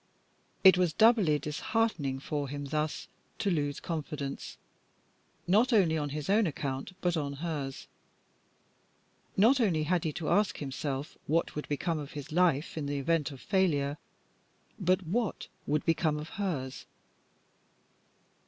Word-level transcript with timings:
It 0.63 0.79
was 0.79 0.93
doubly 0.93 1.37
disheartening 1.37 2.17
for 2.19 2.49
him 2.49 2.65
thus 2.65 3.07
to 3.37 3.51
lose 3.51 3.79
confidence; 3.79 4.57
not 5.45 5.71
only 5.71 5.95
on 5.95 6.09
his 6.09 6.27
own 6.27 6.47
account, 6.47 6.93
but 7.01 7.15
on 7.15 7.33
hers. 7.33 7.85
Not 9.37 9.59
only 9.59 9.83
had 9.83 10.03
he 10.03 10.11
to 10.13 10.27
ask 10.29 10.57
himself 10.57 11.19
what 11.27 11.55
would 11.55 11.69
become 11.69 11.99
of 11.99 12.13
his 12.13 12.31
life 12.31 12.79
in 12.79 12.87
the 12.87 12.97
event 12.97 13.29
of 13.29 13.39
failure, 13.41 13.99
but 14.79 15.05
what 15.05 15.47
would 15.67 15.85
become 15.85 16.17
of 16.17 16.29
hers? 16.29 16.87